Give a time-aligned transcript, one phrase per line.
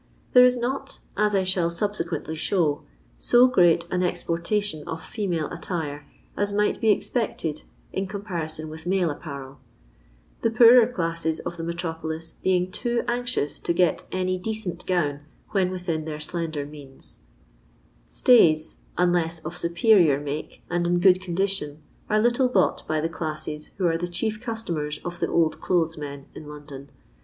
[0.33, 2.81] There is not, as I shall subsequently show,
[3.17, 7.61] so gisat an exportation of female attire as might be expected
[7.93, 9.59] in comparison with male apparel;
[10.41, 15.19] the poorer classes of the metropolis being too anxious to get any decent gown
[15.49, 16.65] when within their slender
[18.09, 21.77] Slayt, unless of superior make and in good eondition,
[22.09, 25.95] are little bought by the classes who are the chief customers of the old clothes*
[25.95, 26.89] men in London.